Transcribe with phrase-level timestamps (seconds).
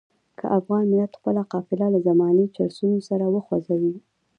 [0.37, 3.95] که افغان ملت خپله قافله له زماني جرسونو سره وخوځوي.